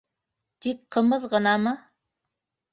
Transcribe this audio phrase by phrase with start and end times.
[0.65, 1.77] —Тик ҡымыҙ ғынамы?